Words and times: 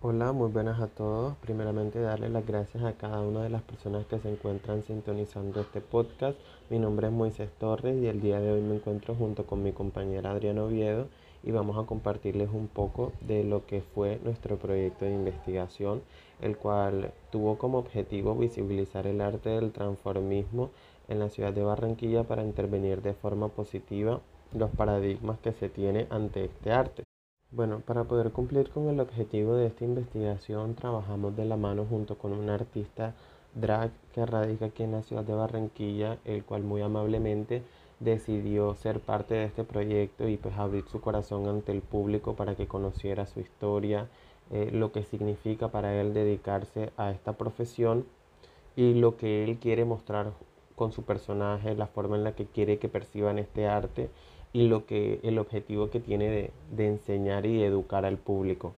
Hola, 0.00 0.30
muy 0.30 0.48
buenas 0.52 0.80
a 0.80 0.86
todos. 0.86 1.34
Primeramente 1.38 1.98
darle 1.98 2.28
las 2.28 2.46
gracias 2.46 2.84
a 2.84 2.92
cada 2.92 3.20
una 3.20 3.42
de 3.42 3.50
las 3.50 3.62
personas 3.62 4.06
que 4.06 4.20
se 4.20 4.30
encuentran 4.30 4.84
sintonizando 4.84 5.60
este 5.60 5.80
podcast. 5.80 6.38
Mi 6.70 6.78
nombre 6.78 7.08
es 7.08 7.12
Moisés 7.12 7.50
Torres 7.58 8.00
y 8.00 8.06
el 8.06 8.20
día 8.20 8.38
de 8.38 8.52
hoy 8.52 8.60
me 8.60 8.76
encuentro 8.76 9.16
junto 9.16 9.44
con 9.44 9.60
mi 9.64 9.72
compañera 9.72 10.30
Adriana 10.30 10.62
Oviedo 10.62 11.08
y 11.42 11.50
vamos 11.50 11.76
a 11.76 11.84
compartirles 11.84 12.48
un 12.52 12.68
poco 12.68 13.10
de 13.22 13.42
lo 13.42 13.66
que 13.66 13.80
fue 13.80 14.20
nuestro 14.22 14.56
proyecto 14.56 15.04
de 15.04 15.14
investigación, 15.14 16.02
el 16.40 16.56
cual 16.56 17.12
tuvo 17.32 17.58
como 17.58 17.78
objetivo 17.78 18.36
visibilizar 18.36 19.08
el 19.08 19.20
arte 19.20 19.48
del 19.48 19.72
transformismo 19.72 20.70
en 21.08 21.18
la 21.18 21.28
ciudad 21.28 21.52
de 21.52 21.64
Barranquilla 21.64 22.22
para 22.22 22.44
intervenir 22.44 23.02
de 23.02 23.14
forma 23.14 23.48
positiva 23.48 24.20
los 24.52 24.70
paradigmas 24.70 25.40
que 25.40 25.52
se 25.52 25.68
tiene 25.68 26.06
ante 26.08 26.44
este 26.44 26.70
arte. 26.70 27.07
Bueno, 27.58 27.80
para 27.84 28.04
poder 28.04 28.30
cumplir 28.30 28.70
con 28.70 28.88
el 28.88 29.00
objetivo 29.00 29.56
de 29.56 29.66
esta 29.66 29.84
investigación, 29.84 30.76
trabajamos 30.76 31.34
de 31.36 31.44
la 31.44 31.56
mano 31.56 31.86
junto 31.90 32.16
con 32.16 32.32
un 32.32 32.50
artista 32.50 33.16
drag 33.52 33.90
que 34.14 34.24
radica 34.24 34.66
aquí 34.66 34.84
en 34.84 34.92
la 34.92 35.02
ciudad 35.02 35.24
de 35.24 35.34
Barranquilla, 35.34 36.18
el 36.24 36.44
cual 36.44 36.62
muy 36.62 36.82
amablemente 36.82 37.64
decidió 37.98 38.76
ser 38.76 39.00
parte 39.00 39.34
de 39.34 39.46
este 39.46 39.64
proyecto 39.64 40.28
y 40.28 40.36
pues 40.36 40.56
abrir 40.56 40.84
su 40.84 41.00
corazón 41.00 41.48
ante 41.48 41.72
el 41.72 41.82
público 41.82 42.36
para 42.36 42.54
que 42.54 42.68
conociera 42.68 43.26
su 43.26 43.40
historia, 43.40 44.06
eh, 44.52 44.70
lo 44.72 44.92
que 44.92 45.02
significa 45.02 45.66
para 45.66 46.00
él 46.00 46.14
dedicarse 46.14 46.92
a 46.96 47.10
esta 47.10 47.32
profesión 47.32 48.06
y 48.76 48.94
lo 48.94 49.16
que 49.16 49.42
él 49.42 49.58
quiere 49.58 49.84
mostrar 49.84 50.30
con 50.76 50.92
su 50.92 51.02
personaje, 51.02 51.74
la 51.74 51.88
forma 51.88 52.14
en 52.14 52.22
la 52.22 52.36
que 52.36 52.46
quiere 52.46 52.78
que 52.78 52.88
perciban 52.88 53.40
este 53.40 53.66
arte 53.66 54.10
y 54.52 54.68
lo 54.68 54.86
que 54.86 55.20
el 55.22 55.38
objetivo 55.38 55.90
que 55.90 56.00
tiene 56.00 56.50
de, 56.70 56.86
enseñar 56.86 57.46
y 57.46 57.62
educar 57.62 58.04
al 58.04 58.18
público. 58.18 58.74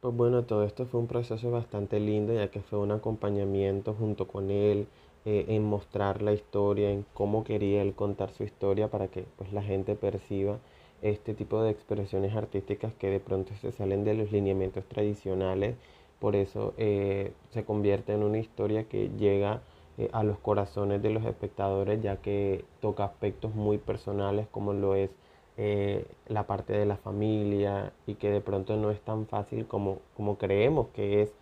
Pues 0.00 0.14
bueno, 0.14 0.44
todo 0.44 0.64
esto 0.64 0.86
fue 0.86 1.00
un 1.00 1.06
proceso 1.06 1.50
bastante 1.50 1.98
lindo 1.98 2.34
ya 2.34 2.48
que 2.48 2.60
fue 2.60 2.78
un 2.78 2.92
acompañamiento 2.92 3.94
junto 3.94 4.28
con 4.28 4.50
él 4.50 4.86
eh, 5.24 5.46
en 5.48 5.64
mostrar 5.64 6.20
la 6.20 6.32
historia, 6.32 6.90
en 6.90 7.06
cómo 7.14 7.44
quería 7.44 7.80
él 7.80 7.94
contar 7.94 8.30
su 8.32 8.44
historia 8.44 8.88
para 8.88 9.08
que 9.08 9.24
pues 9.38 9.52
la 9.52 9.62
gente 9.62 9.94
perciba 9.94 10.58
este 11.00 11.34
tipo 11.34 11.62
de 11.62 11.70
expresiones 11.70 12.34
artísticas 12.34 12.92
que 12.94 13.08
de 13.08 13.20
pronto 13.20 13.52
se 13.60 13.72
salen 13.72 14.04
de 14.04 14.14
los 14.14 14.32
lineamientos 14.32 14.84
tradicionales. 14.86 15.76
Por 16.18 16.36
eso 16.36 16.74
eh, 16.78 17.32
se 17.50 17.64
convierte 17.64 18.12
en 18.12 18.22
una 18.22 18.38
historia 18.38 18.84
que 18.84 19.10
llega 19.18 19.62
eh, 19.98 20.08
a 20.12 20.24
los 20.24 20.38
corazones 20.38 21.02
de 21.02 21.10
los 21.10 21.24
espectadores 21.24 22.02
ya 22.02 22.16
que 22.16 22.64
toca 22.80 23.04
aspectos 23.04 23.54
muy 23.54 23.78
personales 23.78 24.48
como 24.50 24.72
lo 24.72 24.96
es 24.96 25.10
eh, 25.56 26.06
la 26.26 26.48
parte 26.48 26.72
de 26.72 26.84
la 26.84 26.96
familia 26.96 27.92
y 28.06 28.16
que 28.16 28.30
de 28.30 28.40
pronto 28.40 28.76
no 28.76 28.90
es 28.90 29.00
tan 29.02 29.26
fácil 29.26 29.66
como, 29.66 30.00
como 30.16 30.36
creemos 30.36 30.88
que 30.88 31.22
es 31.22 31.32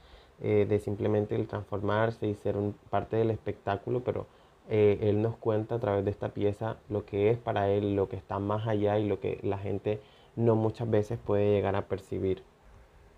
eh, 0.42 0.66
de 0.68 0.78
simplemente 0.80 1.34
el 1.34 1.46
transformarse 1.46 2.26
y 2.26 2.34
ser 2.34 2.56
un, 2.58 2.74
parte 2.90 3.16
del 3.16 3.30
espectáculo, 3.30 4.00
pero 4.04 4.26
él 4.68 5.20
nos 5.20 5.36
cuenta 5.36 5.74
a 5.74 5.80
través 5.80 6.04
de 6.04 6.10
esta 6.12 6.30
pieza 6.30 6.78
lo 6.88 7.04
que 7.04 7.30
es 7.30 7.38
para 7.38 7.68
él, 7.68 7.96
lo 7.96 8.08
que 8.08 8.16
está 8.16 8.38
más 8.38 8.66
allá 8.66 8.98
y 8.98 9.06
lo 9.06 9.20
que 9.20 9.38
la 9.42 9.58
gente 9.58 10.00
no 10.36 10.54
muchas 10.56 10.88
veces 10.88 11.18
puede 11.18 11.52
llegar 11.52 11.76
a 11.76 11.88
percibir. 11.88 12.42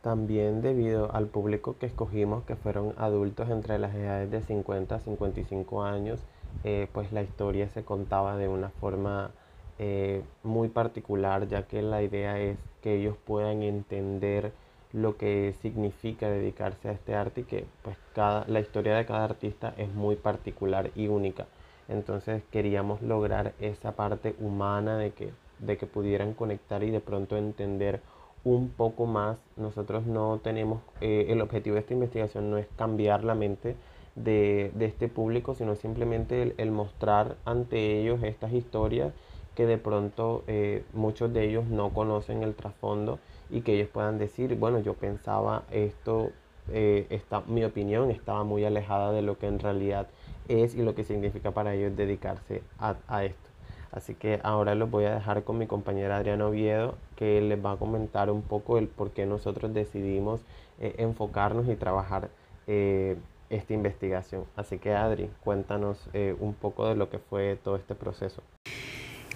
También 0.04 0.60
debido 0.60 1.10
al 1.14 1.28
público 1.28 1.76
que 1.78 1.86
escogimos, 1.86 2.44
que 2.44 2.56
fueron 2.56 2.92
adultos 2.98 3.48
entre 3.48 3.78
las 3.78 3.94
edades 3.94 4.30
de 4.30 4.42
50 4.42 4.96
a 4.96 5.00
55 5.00 5.82
años, 5.82 6.20
eh, 6.62 6.88
pues 6.92 7.10
la 7.10 7.22
historia 7.22 7.70
se 7.70 7.84
contaba 7.84 8.36
de 8.36 8.46
una 8.46 8.68
forma 8.68 9.30
eh, 9.78 10.22
muy 10.42 10.68
particular, 10.68 11.48
ya 11.48 11.62
que 11.62 11.80
la 11.80 12.02
idea 12.02 12.38
es 12.38 12.58
que 12.82 12.96
ellos 12.96 13.16
puedan 13.24 13.62
entender 13.62 14.52
lo 14.92 15.16
que 15.16 15.54
significa 15.62 16.28
dedicarse 16.28 16.90
a 16.90 16.92
este 16.92 17.14
arte 17.14 17.40
y 17.40 17.44
que 17.44 17.64
pues 17.80 17.96
cada, 18.14 18.44
la 18.46 18.60
historia 18.60 18.94
de 18.96 19.06
cada 19.06 19.24
artista 19.24 19.72
es 19.78 19.90
muy 19.94 20.16
particular 20.16 20.90
y 20.94 21.08
única. 21.08 21.46
Entonces 21.88 22.42
queríamos 22.50 23.00
lograr 23.00 23.54
esa 23.58 23.92
parte 23.92 24.34
humana 24.38 24.98
de 24.98 25.12
que, 25.12 25.32
de 25.60 25.78
que 25.78 25.86
pudieran 25.86 26.34
conectar 26.34 26.82
y 26.82 26.90
de 26.90 27.00
pronto 27.00 27.38
entender 27.38 28.02
un 28.44 28.68
poco 28.68 29.06
más. 29.06 29.38
Nosotros 29.56 30.06
no 30.06 30.40
tenemos, 30.42 30.82
eh, 31.00 31.26
el 31.28 31.40
objetivo 31.40 31.74
de 31.74 31.80
esta 31.80 31.94
investigación 31.94 32.50
no 32.50 32.58
es 32.58 32.66
cambiar 32.76 33.24
la 33.24 33.34
mente 33.34 33.76
de, 34.14 34.70
este 34.80 35.08
público, 35.08 35.54
sino 35.54 35.74
simplemente 35.76 36.54
el, 36.56 36.70
mostrar 36.70 37.36
ante 37.44 38.00
ellos 38.00 38.22
estas 38.22 38.52
historias 38.52 39.12
que 39.56 39.66
de 39.66 39.78
pronto 39.78 40.44
eh, 40.46 40.84
muchos 40.92 41.32
de 41.32 41.44
ellos 41.44 41.66
no 41.66 41.90
conocen 41.90 42.42
el 42.42 42.54
trasfondo 42.54 43.18
y 43.50 43.62
que 43.62 43.74
ellos 43.74 43.88
puedan 43.88 44.18
decir, 44.18 44.56
bueno, 44.56 44.80
yo 44.80 44.94
pensaba 44.94 45.62
esto, 45.70 46.30
eh, 46.70 47.20
mi 47.46 47.64
opinión 47.64 48.10
estaba 48.10 48.44
muy 48.44 48.64
alejada 48.64 49.12
de 49.12 49.22
lo 49.22 49.38
que 49.38 49.46
en 49.46 49.58
realidad 49.58 50.08
es 50.48 50.74
y 50.74 50.82
lo 50.82 50.94
que 50.94 51.04
significa 51.04 51.52
para 51.52 51.74
ellos 51.74 51.96
dedicarse 51.96 52.62
a 52.78 53.24
esto. 53.24 53.53
Así 53.94 54.14
que 54.14 54.40
ahora 54.42 54.74
los 54.74 54.90
voy 54.90 55.04
a 55.04 55.14
dejar 55.14 55.44
con 55.44 55.56
mi 55.56 55.68
compañera 55.68 56.16
Adriana 56.16 56.48
Oviedo, 56.48 56.96
que 57.14 57.40
les 57.40 57.64
va 57.64 57.72
a 57.72 57.76
comentar 57.76 58.28
un 58.28 58.42
poco 58.42 58.76
el 58.76 58.88
por 58.88 59.12
qué 59.12 59.24
nosotros 59.24 59.72
decidimos 59.72 60.40
eh, 60.80 60.96
enfocarnos 60.98 61.68
y 61.68 61.76
trabajar 61.76 62.28
eh, 62.66 63.16
esta 63.50 63.72
investigación. 63.72 64.46
Así 64.56 64.78
que 64.78 64.94
Adri, 64.94 65.30
cuéntanos 65.44 66.08
eh, 66.12 66.34
un 66.40 66.54
poco 66.54 66.88
de 66.88 66.96
lo 66.96 67.08
que 67.08 67.20
fue 67.20 67.56
todo 67.62 67.76
este 67.76 67.94
proceso. 67.94 68.42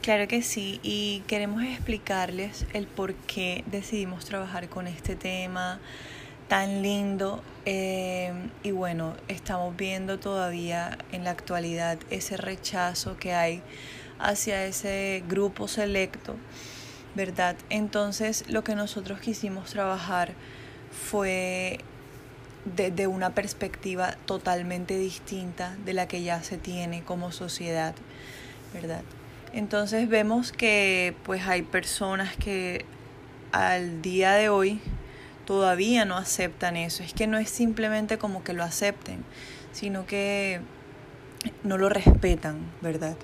Claro 0.02 0.26
que 0.26 0.42
sí, 0.42 0.80
y 0.82 1.22
queremos 1.28 1.62
explicarles 1.62 2.66
el 2.72 2.88
por 2.88 3.14
qué 3.14 3.62
decidimos 3.66 4.24
trabajar 4.24 4.68
con 4.68 4.88
este 4.88 5.14
tema 5.14 5.78
tan 6.48 6.82
lindo. 6.82 7.42
y 7.64 8.70
bueno, 8.72 9.14
estamos 9.28 9.76
viendo 9.76 10.18
todavía 10.18 10.98
en 11.12 11.22
la 11.22 11.30
actualidad 11.30 11.98
ese 12.10 12.38
rechazo 12.38 13.18
que 13.18 13.34
hay 13.34 13.62
hacia 14.18 14.64
ese 14.66 15.22
grupo 15.28 15.68
selecto, 15.68 16.36
¿verdad? 17.14 17.56
Entonces 17.70 18.44
lo 18.48 18.64
que 18.64 18.74
nosotros 18.74 19.20
quisimos 19.20 19.70
trabajar 19.70 20.34
fue 20.90 21.80
desde 22.64 23.06
una 23.06 23.34
perspectiva 23.34 24.16
totalmente 24.26 24.98
distinta 24.98 25.76
de 25.84 25.94
la 25.94 26.08
que 26.08 26.22
ya 26.22 26.42
se 26.42 26.58
tiene 26.58 27.02
como 27.02 27.32
sociedad, 27.32 27.94
¿verdad? 28.74 29.02
Entonces 29.52 30.08
vemos 30.08 30.52
que 30.52 31.14
pues 31.24 31.46
hay 31.46 31.62
personas 31.62 32.36
que 32.36 32.84
al 33.52 34.02
día 34.02 34.32
de 34.32 34.48
hoy 34.48 34.80
todavía 35.46 36.04
no 36.04 36.16
aceptan 36.16 36.76
eso. 36.76 37.02
Es 37.02 37.14
que 37.14 37.26
no 37.26 37.38
es 37.38 37.48
simplemente 37.48 38.18
como 38.18 38.44
que 38.44 38.52
lo 38.52 38.62
acepten, 38.62 39.24
sino 39.72 40.06
que 40.06 40.60
no 41.62 41.78
lo 41.78 41.88
respetan, 41.88 42.58
¿verdad? 42.82 43.16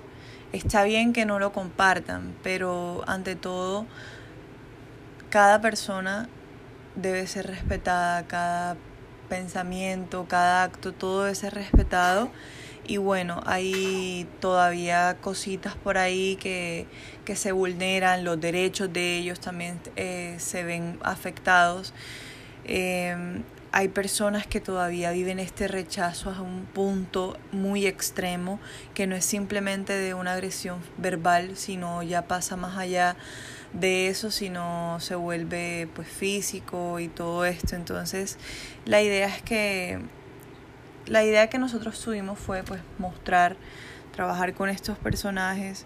Está 0.55 0.85
bien 0.85 1.11
que 1.11 1.25
no 1.25 1.37
lo 1.37 1.51
compartan, 1.51 2.33
pero 2.41 3.03
ante 3.07 3.35
todo, 3.35 3.85
cada 5.29 5.59
persona 5.59 6.29
debe 6.95 7.27
ser 7.27 7.47
respetada, 7.47 8.25
cada 8.25 8.77
pensamiento, 9.27 10.27
cada 10.29 10.63
acto, 10.63 10.93
todo 10.93 11.23
debe 11.23 11.35
ser 11.35 11.55
respetado. 11.55 12.29
Y 12.87 12.95
bueno, 12.95 13.41
hay 13.45 14.29
todavía 14.39 15.17
cositas 15.19 15.75
por 15.75 15.97
ahí 15.97 16.37
que, 16.37 16.87
que 17.25 17.35
se 17.35 17.51
vulneran, 17.51 18.23
los 18.23 18.39
derechos 18.39 18.93
de 18.93 19.17
ellos 19.17 19.41
también 19.41 19.81
eh, 19.97 20.37
se 20.39 20.63
ven 20.63 20.99
afectados. 21.03 21.93
Eh, 22.63 23.41
hay 23.75 23.89
personas 23.89 24.47
que 24.47 24.61
todavía 24.61 25.11
viven 25.11 25.37
este 25.37 25.67
rechazo 25.67 26.29
a 26.29 26.39
un 26.39 26.63
punto 26.63 27.37
muy 27.51 27.87
extremo, 27.87 28.57
que 28.93 29.05
no 29.05 29.17
es 29.17 29.25
simplemente 29.25 29.91
de 29.91 30.13
una 30.13 30.31
agresión 30.31 30.79
verbal, 30.97 31.57
sino 31.57 32.01
ya 32.01 32.25
pasa 32.25 32.55
más 32.55 32.77
allá 32.77 33.17
de 33.73 34.07
eso, 34.07 34.31
sino 34.31 34.97
se 35.01 35.15
vuelve 35.15 35.89
pues 35.93 36.07
físico 36.07 37.01
y 37.01 37.09
todo 37.09 37.43
esto. 37.43 37.75
Entonces, 37.75 38.37
la 38.85 39.01
idea 39.01 39.27
es 39.27 39.41
que 39.41 39.99
la 41.05 41.25
idea 41.25 41.49
que 41.49 41.57
nosotros 41.57 41.99
tuvimos 41.99 42.39
fue 42.39 42.63
pues 42.63 42.79
mostrar, 42.97 43.57
trabajar 44.13 44.53
con 44.53 44.69
estos 44.69 44.97
personajes 44.97 45.85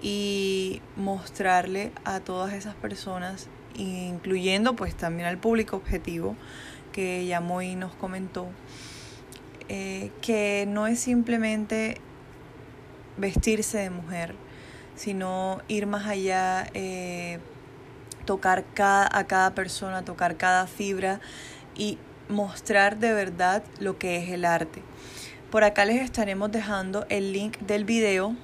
y 0.00 0.80
mostrarle 0.96 1.92
a 2.06 2.20
todas 2.20 2.54
esas 2.54 2.74
personas, 2.76 3.48
incluyendo 3.76 4.74
pues 4.74 4.94
también 4.94 5.28
al 5.28 5.36
público 5.36 5.76
objetivo, 5.76 6.34
que 6.92 7.26
llamó 7.26 7.62
y 7.62 7.76
nos 7.76 7.94
comentó, 7.94 8.48
eh, 9.68 10.10
que 10.20 10.66
no 10.68 10.86
es 10.86 11.00
simplemente 11.00 11.98
vestirse 13.16 13.78
de 13.78 13.90
mujer, 13.90 14.34
sino 14.96 15.60
ir 15.68 15.86
más 15.86 16.06
allá, 16.06 16.66
eh, 16.74 17.38
tocar 18.24 18.64
cada, 18.74 19.08
a 19.16 19.26
cada 19.26 19.54
persona, 19.54 20.04
tocar 20.04 20.36
cada 20.36 20.66
fibra 20.66 21.20
y 21.74 21.98
mostrar 22.28 22.98
de 22.98 23.12
verdad 23.12 23.62
lo 23.78 23.98
que 23.98 24.16
es 24.18 24.30
el 24.30 24.44
arte. 24.44 24.82
Por 25.50 25.64
acá 25.64 25.84
les 25.84 26.00
estaremos 26.00 26.52
dejando 26.52 27.06
el 27.08 27.32
link 27.32 27.58
del 27.58 27.84
video 27.84 28.36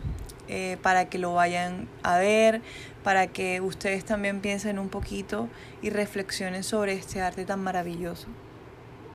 eh, 0.49 0.77
para 0.83 1.09
que 1.09 1.19
lo 1.19 1.35
vayan 1.35 1.89
a 2.03 2.19
ver, 2.19 2.61
para 3.03 3.27
que 3.27 3.61
ustedes 3.61 4.05
también 4.05 4.41
piensen 4.41 4.79
un 4.79 4.89
poquito 4.89 5.49
y 5.83 5.91
reflexionen 5.91 6.63
sobre 6.63 6.95
este 6.95 7.21
arte 7.21 7.45
tan 7.45 7.63
maravilloso. 7.63 8.29